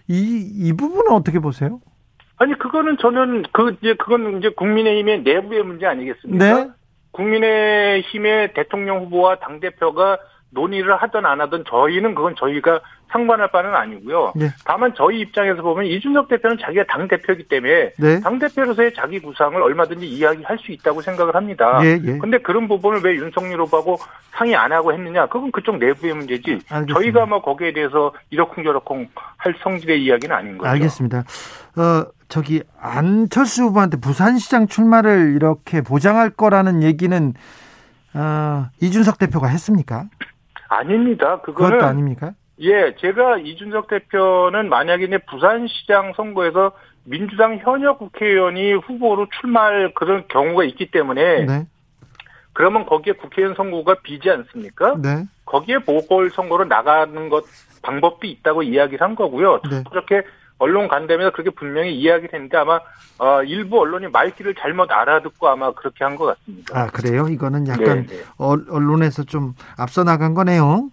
이, 0.08 0.50
이 0.54 0.72
부분은 0.72 1.12
어떻게 1.12 1.38
보세요? 1.38 1.80
아니, 2.38 2.58
그거는 2.58 2.96
저는 2.98 3.44
그, 3.52 3.76
이제 3.80 3.94
그건 3.98 4.38
이제 4.38 4.50
국민의힘의 4.56 5.22
내부의 5.22 5.62
문제 5.62 5.86
아니겠습니까? 5.86 6.44
네. 6.44 6.70
국민의힘의 7.12 8.54
대통령 8.54 9.04
후보와 9.04 9.36
당대표가 9.36 10.18
논의를 10.52 10.96
하든 10.96 11.26
안 11.26 11.40
하든 11.40 11.64
저희는 11.68 12.14
그건 12.14 12.34
저희가 12.36 12.80
상관할 13.10 13.50
바는 13.50 13.74
아니고요. 13.74 14.32
네. 14.34 14.48
다만 14.64 14.92
저희 14.96 15.20
입장에서 15.20 15.60
보면 15.60 15.84
이준석 15.84 16.28
대표는 16.28 16.56
자기가 16.58 16.84
당 16.88 17.06
대표이기 17.08 17.44
때문에 17.44 17.92
네. 17.98 18.20
당 18.20 18.38
대표로서의 18.38 18.94
자기 18.94 19.20
구상을 19.20 19.60
얼마든지 19.60 20.06
이야기할 20.06 20.58
수 20.58 20.72
있다고 20.72 21.02
생각을 21.02 21.34
합니다. 21.34 21.78
그런데 21.78 22.10
예, 22.10 22.14
예. 22.14 22.38
그런 22.38 22.68
부분을 22.68 23.00
왜 23.04 23.14
윤석열 23.16 23.60
후보하고 23.60 23.98
상의 24.30 24.56
안 24.56 24.72
하고 24.72 24.92
했느냐? 24.94 25.26
그건 25.26 25.52
그쪽 25.52 25.76
내부의 25.76 26.14
문제지. 26.14 26.60
알겠습니다. 26.70 26.94
저희가 26.94 27.26
뭐 27.26 27.42
거기에 27.42 27.74
대해서 27.74 28.12
이러쿵저러쿵 28.30 29.08
할 29.36 29.54
성질의 29.62 30.02
이야기는 30.02 30.34
아닌 30.34 30.56
거죠. 30.56 30.70
알겠습니다. 30.70 31.18
어, 31.18 32.06
저기 32.28 32.62
안철수 32.80 33.64
후보한테 33.64 33.98
부산시장 33.98 34.68
출마를 34.68 35.34
이렇게 35.36 35.82
보장할 35.82 36.30
거라는 36.30 36.82
얘기는 36.82 37.34
어, 38.14 38.66
이준석 38.80 39.18
대표가 39.18 39.48
했습니까? 39.48 40.06
아닙니다. 40.72 41.40
그거는 41.40 41.78
그것도 41.78 41.86
아닙니까? 41.86 42.32
예, 42.60 42.94
제가 42.96 43.38
이준석 43.38 43.88
대표는 43.88 44.68
만약에 44.68 45.06
부산시장 45.18 46.12
선거에서 46.16 46.72
민주당 47.04 47.58
현역 47.58 47.98
국회의원이 47.98 48.74
후보로 48.74 49.26
출마할 49.40 49.92
그런 49.94 50.24
경우가 50.28 50.64
있기 50.64 50.90
때문에 50.90 51.44
네. 51.44 51.64
그러면 52.52 52.86
거기에 52.86 53.14
국회의원 53.14 53.56
선거가 53.56 53.96
비지 54.02 54.30
않습니까? 54.30 54.94
네. 55.02 55.24
거기에 55.44 55.78
보궐 55.78 56.30
선거로 56.30 56.64
나가는 56.64 57.28
것 57.28 57.44
방법도 57.82 58.26
있다고 58.26 58.62
이야기를 58.62 59.00
한 59.00 59.16
거고요. 59.16 59.60
네. 59.68 59.82
그렇게 59.90 60.22
언론 60.62 60.86
간담회에서 60.86 61.32
그렇게 61.32 61.50
분명히 61.50 61.92
이야기를 61.98 62.30
했는데 62.32 62.56
아마 62.56 62.78
어, 63.18 63.42
일부 63.42 63.80
언론이 63.80 64.06
말귀를 64.08 64.54
잘못 64.54 64.90
알아듣고 64.92 65.48
아마 65.48 65.72
그렇게 65.72 66.04
한 66.04 66.16
것 66.16 66.26
같습니다. 66.26 66.78
아 66.80 66.86
그래요? 66.86 67.26
이거는 67.28 67.66
약간 67.66 68.06
네, 68.06 68.16
네. 68.16 68.22
언론에서 68.38 69.24
좀 69.24 69.54
앞서 69.76 70.04
나간 70.04 70.34
거네요. 70.34 70.88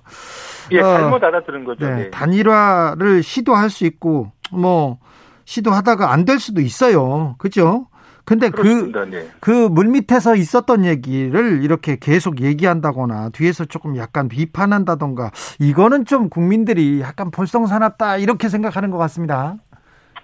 예, 0.72 0.80
어, 0.82 0.84
잘못 0.84 1.24
알아들은 1.24 1.66
거죠. 1.66 1.86
네, 1.86 1.96
네. 1.96 2.10
단일화를 2.10 3.22
시도할 3.22 3.70
수 3.70 3.86
있고 3.86 4.32
뭐 4.52 4.98
시도하다가 5.46 6.12
안 6.12 6.26
될 6.26 6.40
수도 6.40 6.62
있어요. 6.62 7.36
그죠? 7.38 7.88
근데 8.30 8.50
그, 8.52 8.92
네. 9.10 9.28
그 9.40 9.70
물 9.70 9.88
밑에서 9.88 10.36
있었던 10.36 10.86
얘기를 10.86 11.64
이렇게 11.64 11.98
계속 12.00 12.42
얘기한다거나 12.42 13.30
뒤에서 13.30 13.66
조금 13.66 13.98
약간 13.98 14.28
비판한다던가 14.28 15.32
이거는 15.60 16.06
좀 16.06 16.30
국민들이 16.30 17.02
약간 17.02 17.32
볼썽사납다 17.32 18.18
이렇게 18.18 18.48
생각하는 18.50 18.92
것 18.92 19.00
같습니다. 19.00 19.56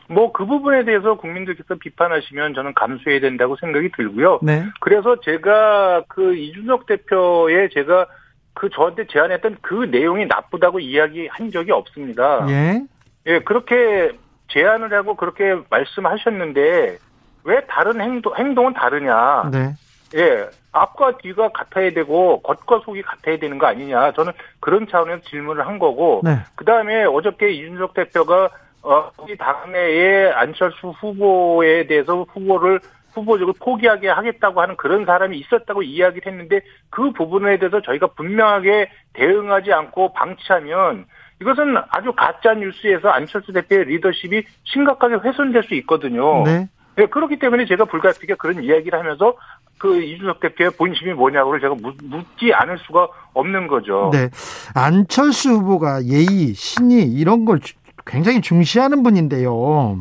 뭐 0.08 0.32
그 0.34 0.46
부분에 0.46 0.86
대해서 0.86 1.16
국민들께서 1.16 1.76
비판하시면 1.80 2.54
저는 2.54 2.76
감수해야 2.76 3.20
된다고 3.22 3.56
생각이 3.60 3.90
들고요. 3.98 4.40
네. 4.44 4.66
그래서 4.82 5.20
제가 5.22 6.04
그 6.08 6.36
이준석 6.36 6.86
대표의 6.86 7.72
제가 7.72 8.06
그 8.54 8.70
저한테 8.70 9.08
제안했던 9.08 9.58
그 9.62 9.86
내용이 9.86 10.28
나쁘다고 10.28 10.80
이야기한 10.80 11.50
적이 11.52 11.72
없습니다. 11.72 12.46
예. 12.50 12.84
예, 13.26 13.40
그렇게 13.40 14.12
제안을 14.50 14.94
하고 14.94 15.16
그렇게 15.16 15.56
말씀하셨는데 15.72 17.00
왜 17.46 17.62
다른 17.68 18.02
행동, 18.02 18.36
행동은 18.36 18.74
다르냐. 18.74 19.50
네. 19.52 19.74
예. 20.16 20.50
앞과 20.72 21.18
뒤가 21.18 21.50
같아야 21.50 21.92
되고 21.92 22.42
겉과 22.42 22.82
속이 22.84 23.02
같아야 23.02 23.38
되는 23.38 23.58
거 23.58 23.68
아니냐. 23.68 24.12
저는 24.12 24.34
그런 24.60 24.88
차원에서 24.88 25.22
질문을 25.22 25.66
한 25.66 25.80
거고. 25.80 26.22
네. 26.24 26.40
그 26.56 26.66
다음에 26.66 27.06
어저께 27.06 27.52
이준석 27.52 27.94
대표가 27.94 28.50
어, 28.82 29.10
우리 29.18 29.38
당내에 29.38 30.32
안철수 30.32 30.90
후보에 30.90 31.88
대해서 31.88 32.26
후보를 32.30 32.80
후보적으로 33.14 33.54
포기하게 33.60 34.10
하겠다고 34.10 34.62
하는 34.62 34.76
그런 34.76 35.06
사람이 35.06 35.38
있었다고 35.40 35.84
이야기를 35.84 36.32
했는데 36.32 36.62
그 36.90 37.12
부분에 37.12 37.58
대해서 37.58 37.82
저희가 37.82 38.08
분명하게 38.08 38.90
대응하지 39.14 39.72
않고 39.72 40.14
방치하면 40.14 41.06
이것은 41.42 41.78
아주 41.90 42.12
가짜 42.14 42.54
뉴스에서 42.54 43.10
안철수 43.10 43.54
대표의 43.54 43.86
리더십이 43.86 44.44
심각하게 44.66 45.16
훼손될 45.16 45.64
수 45.64 45.74
있거든요. 45.76 46.44
네. 46.44 46.68
네, 46.96 47.08
그렇기 47.08 47.40
때문에 47.40 47.66
제가 47.66 47.86
불가피하게 47.86 48.36
그런 48.36 48.64
이야기를 48.64 48.98
하면서 48.98 49.36
그 49.78 50.02
이준석 50.02 50.40
대표의 50.40 50.72
본심이 50.72 51.14
뭐냐고를 51.14 51.60
제가 51.60 51.76
묻지 52.04 52.54
않을 52.54 52.78
수가 52.80 53.08
없는 53.34 53.68
거죠. 53.68 54.10
네. 54.14 54.30
안철수 54.74 55.52
후보가 55.52 56.06
예의, 56.06 56.54
신의 56.54 57.12
이런 57.12 57.46
걸 57.46 57.60
굉장히 58.06 58.42
중시하는 58.42 59.04
분인데요. 59.04 59.98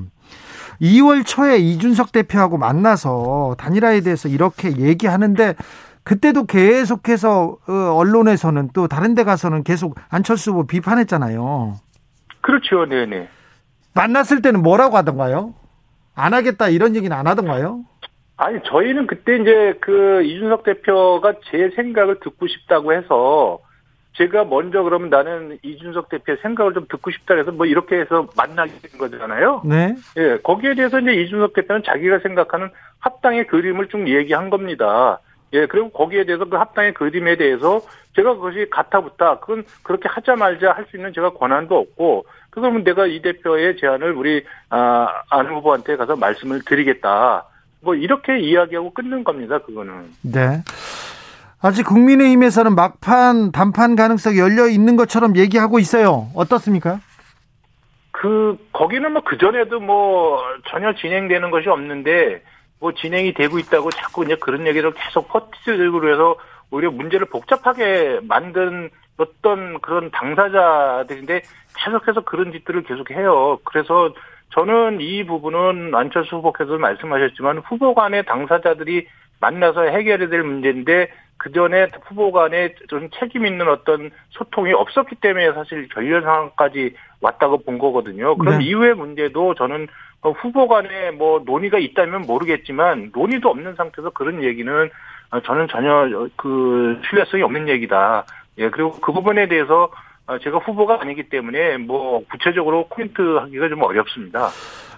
2월 0.80 1.26
초에 1.26 1.58
이준석 1.58 2.12
대표하고 2.12 2.58
만나서 2.58 3.56
단일화에 3.58 4.00
대해서 4.00 4.28
이렇게 4.28 4.76
얘기하는데 4.76 5.54
그때도 6.04 6.44
계속해서 6.44 7.56
어, 7.66 7.72
언론에서는 7.72 8.70
또 8.74 8.86
다른 8.88 9.14
데 9.14 9.24
가서는 9.24 9.64
계속 9.64 9.96
안철수 10.10 10.50
후보 10.50 10.66
비판했잖아요. 10.66 11.76
그렇죠. 12.42 12.86
네네. 12.86 13.28
만났을 13.94 14.42
때는 14.42 14.62
뭐라고 14.62 14.96
하던가요? 14.96 15.54
안 16.14 16.34
하겠다 16.34 16.68
이런 16.68 16.96
얘기는 16.96 17.14
안 17.14 17.26
하던가요? 17.26 17.84
아니 18.36 18.58
저희는 18.64 19.06
그때 19.06 19.36
이제 19.36 19.74
그 19.80 20.22
이준석 20.24 20.64
대표가 20.64 21.34
제 21.50 21.70
생각을 21.76 22.18
듣고 22.20 22.46
싶다고 22.46 22.92
해서 22.92 23.58
제가 24.16 24.44
먼저 24.44 24.82
그러면 24.82 25.10
나는 25.10 25.58
이준석 25.62 26.08
대표의 26.08 26.38
생각을 26.42 26.72
좀 26.74 26.86
듣고 26.88 27.10
싶다 27.10 27.34
해서 27.34 27.50
뭐 27.50 27.66
이렇게 27.66 27.96
해서 28.00 28.28
만나게 28.36 28.72
된 28.80 28.98
거잖아요. 28.98 29.62
네. 29.64 29.94
예, 30.16 30.38
거기에 30.42 30.74
대해서 30.74 31.00
이제 31.00 31.12
이준석 31.12 31.52
대표는 31.52 31.82
자기가 31.84 32.20
생각하는 32.20 32.70
합당의 33.00 33.46
그림을 33.48 33.88
쭉 33.88 34.08
얘기한 34.08 34.50
겁니다. 34.50 35.18
예, 35.54 35.66
그리고 35.66 35.88
거기에 35.90 36.24
대해서 36.24 36.44
그 36.44 36.56
합당의 36.56 36.94
그림에 36.94 37.36
대해서 37.36 37.80
제가 38.16 38.34
그것이 38.34 38.66
가타부타 38.70 39.38
그건 39.40 39.64
그렇게 39.82 40.08
하자 40.08 40.36
말자 40.36 40.72
할 40.72 40.86
수 40.90 40.96
있는 40.96 41.12
제가 41.14 41.30
권한도 41.34 41.76
없고 41.78 42.26
그러면 42.50 42.84
내가 42.84 43.06
이 43.06 43.22
대표의 43.22 43.76
제안을 43.78 44.12
우리 44.12 44.44
아, 44.70 45.06
안 45.30 45.46
후보한테 45.46 45.96
가서 45.96 46.16
말씀을 46.16 46.62
드리겠다. 46.64 47.44
뭐 47.80 47.94
이렇게 47.94 48.38
이야기하고 48.40 48.92
끊는 48.94 49.24
겁니다. 49.24 49.58
그거는. 49.58 49.92
네. 50.22 50.62
아직 51.60 51.84
국민의힘에서는 51.84 52.74
막판 52.74 53.52
단판 53.52 53.96
가능성이 53.96 54.38
열려 54.38 54.66
있는 54.68 54.96
것처럼 54.96 55.36
얘기하고 55.36 55.78
있어요. 55.78 56.28
어떻습니까? 56.34 57.00
그 58.10 58.56
거기는 58.72 59.12
뭐 59.12 59.22
그 59.24 59.38
전에도 59.38 59.80
뭐 59.80 60.40
전혀 60.70 60.94
진행되는 60.94 61.50
것이 61.50 61.68
없는데 61.68 62.42
뭐 62.84 62.92
진행이 62.92 63.32
되고 63.32 63.58
있다고 63.58 63.90
자꾸 63.92 64.24
이제 64.24 64.36
그런 64.36 64.66
얘기를 64.66 64.92
계속 64.92 65.28
퍼티스들고 65.28 66.06
해서 66.06 66.36
오히려 66.70 66.90
문제를 66.90 67.26
복잡하게 67.30 68.20
만든 68.24 68.90
어떤 69.16 69.80
그런 69.80 70.10
당사자들인데 70.10 71.40
계속해서 71.78 72.20
그런 72.26 72.52
짓들을 72.52 72.82
계속 72.82 73.10
해요. 73.10 73.58
그래서 73.64 74.12
저는 74.50 75.00
이 75.00 75.24
부분은 75.24 75.94
안철수 75.94 76.36
후보께서 76.36 76.76
말씀하셨지만 76.76 77.60
후보 77.60 77.94
간의 77.94 78.26
당사자들이 78.26 79.08
만나서 79.40 79.84
해결해야 79.84 80.28
될 80.28 80.42
문제인데 80.42 81.10
그 81.44 81.52
전에 81.52 81.88
후보 82.06 82.32
간에 82.32 82.74
좀 82.88 83.10
책임 83.20 83.44
있는 83.44 83.68
어떤 83.68 84.10
소통이 84.30 84.72
없었기 84.72 85.16
때문에 85.16 85.52
사실 85.52 85.86
결렬 85.90 86.22
상황까지 86.22 86.94
왔다고 87.20 87.58
본 87.58 87.76
거거든요. 87.76 88.34
그럼 88.38 88.60
네. 88.60 88.64
이후의 88.64 88.94
문제도 88.94 89.54
저는 89.54 89.86
후보 90.22 90.68
간에 90.68 91.10
뭐 91.10 91.42
논의가 91.44 91.78
있다면 91.78 92.22
모르겠지만 92.22 93.10
논의도 93.14 93.50
없는 93.50 93.74
상태에서 93.74 94.08
그런 94.08 94.42
얘기는 94.42 94.90
저는 95.44 95.68
전혀 95.68 96.28
그 96.36 96.98
신뢰성이 97.10 97.42
없는 97.42 97.68
얘기다. 97.68 98.24
예, 98.56 98.70
그리고 98.70 98.92
그 98.92 99.12
부분에 99.12 99.46
대해서 99.46 99.90
제가 100.42 100.56
후보가 100.56 101.02
아니기 101.02 101.24
때문에 101.24 101.76
뭐 101.76 102.24
구체적으로 102.30 102.88
코멘트 102.88 103.20
하기가 103.20 103.68
좀 103.68 103.82
어렵습니다. 103.82 104.48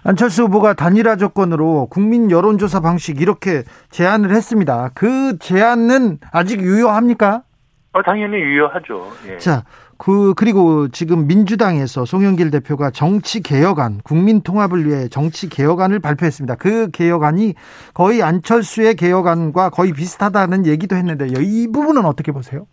안철수 0.07 0.45
후보가 0.45 0.75
단일화 0.75 1.17
조건으로 1.17 1.89
국민 1.91 2.31
여론조사 2.31 2.79
방식 2.79 3.21
이렇게 3.21 3.65
제안을 3.91 4.31
했습니다. 4.31 4.91
그 4.95 5.37
제안은 5.41 6.19
아직 6.31 6.61
유효합니까? 6.61 7.43
어, 7.93 8.03
당연히 8.03 8.37
유효하죠. 8.37 9.11
예. 9.29 9.39
자, 9.39 9.65
그 9.99 10.33
그리고 10.37 10.87
지금 10.89 11.27
민주당에서 11.27 12.05
송영길 12.05 12.53
대표가 12.53 12.91
정치 12.91 13.43
개혁안, 13.43 14.01
국민 14.05 14.43
통합을 14.43 14.87
위해 14.87 15.09
정치 15.09 15.49
개혁안을 15.49 15.99
발표했습니다. 15.99 16.55
그 16.55 16.89
개혁안이 16.93 17.55
거의 17.93 18.23
안철수의 18.23 18.95
개혁안과 18.95 19.71
거의 19.71 19.93
비슷하다는 19.93 20.67
얘기도 20.67 20.95
했는데요. 20.95 21.41
이 21.41 21.67
부분은 21.73 22.05
어떻게 22.05 22.31
보세요? 22.31 22.67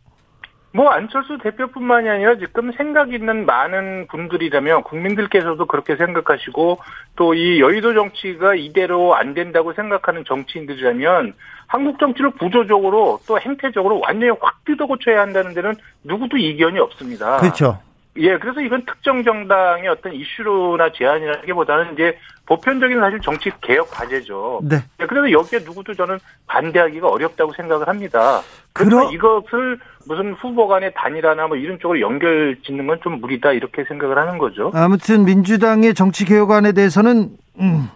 뭐 0.75 0.89
안철수 0.89 1.37
대표뿐만이 1.37 2.09
아니라 2.09 2.37
지금 2.37 2.71
생각 2.71 3.13
있는 3.13 3.45
많은 3.45 4.07
분들이라면 4.07 4.83
국민들께서도 4.83 5.67
그렇게 5.67 5.95
생각하시고 5.95 6.79
또 7.15 7.33
이 7.35 7.59
여의도 7.59 7.93
정치가 7.93 8.55
이대로 8.55 9.15
안 9.15 9.33
된다고 9.33 9.73
생각하는 9.73 10.23
정치인들이라면 10.25 11.33
한국 11.67 11.99
정치를 11.99 12.31
구조적으로 12.31 13.19
또 13.27 13.39
행태적으로 13.39 13.99
완전히 13.99 14.31
확 14.41 14.63
뜯어 14.65 14.85
고쳐야 14.85 15.21
한다는 15.21 15.53
데는 15.53 15.73
누구도 16.03 16.37
이견이 16.37 16.79
없습니다. 16.79 17.37
그렇죠. 17.37 17.79
예, 18.17 18.37
그래서 18.37 18.61
이건 18.61 18.85
특정 18.85 19.23
정당의 19.23 19.87
어떤 19.87 20.13
이슈나 20.13 20.91
제안이라기보다는 20.93 21.93
이제 21.93 22.17
보편적인 22.45 22.99
사실 22.99 23.19
정치 23.21 23.49
개혁 23.61 23.89
과제죠. 23.89 24.61
네. 24.63 24.77
예, 25.01 25.05
그래서 25.05 25.31
여기에 25.31 25.59
누구도 25.65 25.93
저는 25.95 26.19
반대하기가 26.47 27.07
어렵다고 27.07 27.53
생각을 27.53 27.87
합니다. 27.87 28.41
그러 28.73 29.09
이것을 29.11 29.79
무슨 30.07 30.33
후보 30.33 30.67
간의 30.67 30.93
단일화나 30.95 31.47
뭐 31.47 31.57
이런 31.57 31.79
쪽으로 31.79 32.01
연결 32.01 32.55
짓는 32.63 32.85
건 32.87 32.99
좀 33.01 33.19
무리다 33.19 33.51
이렇게 33.53 33.83
생각을 33.85 34.17
하는 34.17 34.37
거죠. 34.37 34.71
아무튼 34.75 35.25
민주당의 35.25 35.93
정치 35.95 36.25
개혁안에 36.25 36.73
대해서는 36.73 37.29
음, 37.59 37.89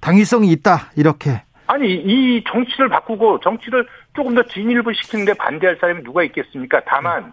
당위성이 0.00 0.50
있다 0.52 0.90
이렇게. 0.96 1.42
아니 1.68 1.94
이 1.94 2.42
정치를 2.48 2.88
바꾸고 2.88 3.40
정치를 3.40 3.86
조금 4.14 4.34
더 4.34 4.42
진일부 4.42 4.92
시키는데 4.92 5.34
반대할 5.34 5.76
사람이 5.80 6.02
누가 6.02 6.22
있겠습니까? 6.24 6.80
다만 6.86 7.24
음. 7.24 7.32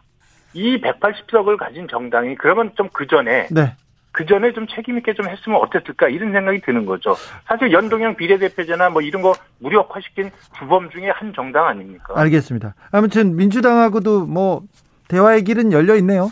이 0.53 0.79
180석을 0.81 1.57
가진 1.57 1.87
정당이 1.87 2.35
그러면 2.35 2.71
좀 2.75 2.89
그 2.93 3.07
전에 3.07 3.47
네. 3.51 3.75
그 4.11 4.27
전에 4.27 4.53
좀 4.53 4.67
책임 4.67 4.97
있게 4.99 5.15
좀 5.15 5.27
했으면 5.27 5.59
어땠을까 5.59 6.07
이런 6.07 6.31
생각이 6.33 6.61
드는 6.61 6.85
거죠. 6.85 7.15
사실 7.47 7.71
연동형 7.71 8.15
비례대표제나 8.15 8.91
뭐 8.91 9.01
이런 9.01 9.23
거 9.23 9.33
무력화시킨 9.59 10.29
주범 10.59 10.91
중에 10.91 11.09
한 11.09 11.33
정당 11.33 11.65
아닙니까? 11.65 12.13
알겠습니다. 12.15 12.75
아무튼 12.91 13.35
민주당하고도 13.35 14.27
뭐 14.27 14.61
대화의 15.07 15.43
길은 15.43 15.71
열려 15.71 15.95
있네요. 15.95 16.29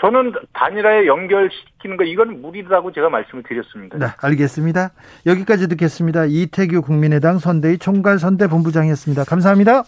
저는 0.00 0.32
단일화에 0.52 1.06
연결시키는 1.06 1.96
거 1.96 2.04
이건 2.04 2.42
무리라고 2.42 2.92
제가 2.92 3.08
말씀을 3.08 3.42
드렸습니다. 3.42 3.96
네, 3.98 4.06
알겠습니다. 4.20 4.90
여기까지 5.24 5.68
듣겠습니다. 5.68 6.26
이태규 6.26 6.82
국민의당 6.82 7.38
선대위 7.38 7.78
총괄 7.78 8.18
선대본부장이었습니다. 8.18 9.24
감사합니다. 9.24 9.84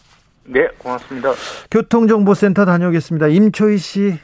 네, 0.51 0.69
고맙습니다. 0.79 1.33
교통정보센터 1.71 2.65
다녀오겠습니다. 2.65 3.29
임초희 3.29 3.79
씨. 3.79 4.19